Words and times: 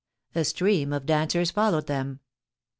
A 0.33 0.43
stream 0.43 0.93
of 0.93 1.05
dancers 1.05 1.51
followed 1.51 1.85
them. 1.85 2.21